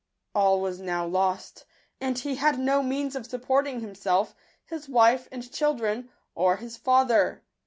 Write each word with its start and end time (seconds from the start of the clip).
All 0.33 0.59
was 0.59 0.79
now 0.79 1.05
lost, 1.05 1.65
and 1.99 2.17
he 2.17 2.33
had 2.37 2.57
no 2.57 2.81
means 2.81 3.15
of 3.15 3.27
supporting 3.27 3.81
himself, 3.81 4.33
his 4.65 4.89
wife 4.89 5.27
and 5.31 5.51
children, 5.53 6.09
or 6.33 6.55
his 6.57 6.75
father. 6.75 7.43